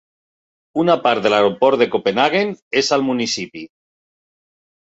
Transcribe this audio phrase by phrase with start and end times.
[0.83, 3.65] Una part de l'Aeroport de Copenhaguen és al municipi.